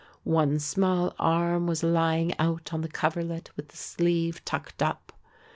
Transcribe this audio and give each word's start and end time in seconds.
One 0.23 0.57
small 0.57 1.13
arm 1.19 1.67
was 1.67 1.83
lying 1.83 2.33
out 2.39 2.73
on 2.73 2.81
the 2.81 2.87
coverlet 2.89 3.51
with 3.55 3.67
the 3.67 3.77
sleeve 3.77 4.43
tucked 4.45 4.81
up. 4.81 5.13